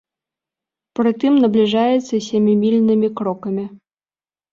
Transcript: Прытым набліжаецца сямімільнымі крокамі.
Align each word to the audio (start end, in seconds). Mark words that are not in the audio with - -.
Прытым 0.99 1.33
набліжаецца 1.43 2.15
сямімільнымі 2.29 3.07
крокамі. 3.21 3.67